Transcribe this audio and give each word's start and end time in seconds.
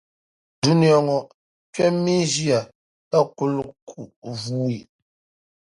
Dunia 0.61 0.97
ŋɔ 1.05 1.17
kpɛmmi 1.73 2.13
ʒiɛya, 2.33 2.59
ka 3.11 3.19
kul 3.37 3.55
ku 3.87 3.99
vuui. 4.41 4.77